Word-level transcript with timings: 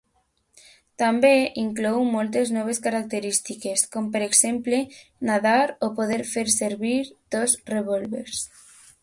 També 1.01 1.33
inclou 1.63 1.99
moltes 2.15 2.53
noves 2.55 2.81
característiques, 2.85 3.83
com 3.97 4.09
per 4.17 4.23
exemple 4.29 4.81
nadar 5.31 5.59
o 5.89 5.91
poder 6.01 6.19
fer 6.33 6.47
servir 6.57 6.97
dos 7.39 7.57
revòlvers. 7.75 8.45